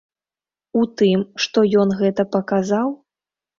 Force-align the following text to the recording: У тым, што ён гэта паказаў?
У 0.81 0.85
тым, 1.01 1.19
што 1.45 1.65
ён 1.83 1.95
гэта 2.01 2.27
паказаў? 2.39 2.87